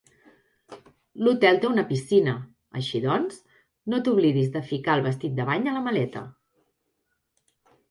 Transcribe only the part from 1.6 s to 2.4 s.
té una piscina;